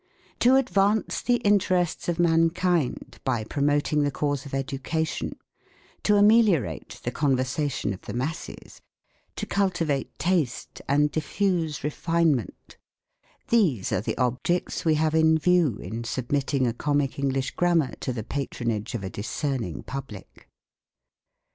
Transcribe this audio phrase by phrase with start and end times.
[0.39, 5.33] To advance the interests of mankind by promoting the cause of Education;
[6.01, 8.81] to ameliorate the conversation of the masses;
[9.35, 12.77] to cultivate Taste, and diffuse Refinement;
[13.49, 18.11] these are the objects we have in view in submitting a Comic English Grammar to
[18.11, 20.49] the patronage of a discerning Public.